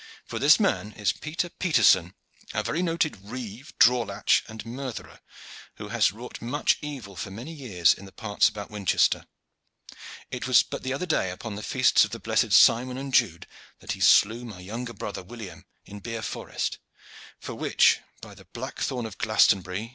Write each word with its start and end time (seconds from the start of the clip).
"For 0.25 0.39
this 0.39 0.59
man 0.59 0.93
is 0.93 1.11
Peter 1.13 1.47
Peterson, 1.47 2.15
a 2.55 2.63
very 2.63 2.81
noted 2.81 3.17
rieve, 3.23 3.71
draw 3.77 4.01
latch, 4.01 4.43
and 4.47 4.65
murtherer, 4.65 5.19
who 5.75 5.89
has 5.89 6.11
wrought 6.11 6.41
much 6.41 6.79
evil 6.81 7.15
for 7.15 7.29
many 7.29 7.53
years 7.53 7.93
in 7.93 8.05
the 8.05 8.11
parts 8.11 8.49
about 8.49 8.71
Winchester. 8.71 9.27
It 10.31 10.47
was 10.47 10.63
but 10.63 10.81
the 10.81 10.91
other 10.91 11.05
day, 11.05 11.29
upon 11.29 11.53
the 11.53 11.61
feasts 11.61 12.03
of 12.03 12.09
the 12.09 12.19
blessed 12.19 12.51
Simon 12.51 12.97
and 12.97 13.13
Jude, 13.13 13.45
that 13.77 13.91
he 13.91 13.99
slew 13.99 14.43
my 14.43 14.59
younger 14.59 14.93
brother 14.93 15.21
William 15.21 15.65
in 15.85 15.99
Bere 15.99 16.23
Forest 16.23 16.79
for 17.39 17.53
which, 17.53 17.99
by 18.21 18.33
the 18.33 18.45
black 18.45 18.79
thorn 18.79 19.05
of 19.05 19.19
Glastonbury! 19.19 19.89